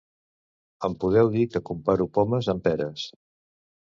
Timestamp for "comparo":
1.71-2.07